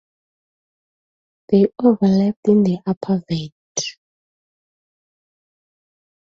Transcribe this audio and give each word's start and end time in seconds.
They 1.49 1.67
overlapped 1.77 2.47
in 2.47 2.63
the 2.63 2.79
Upper 2.87 3.21
Verde. 3.29 3.53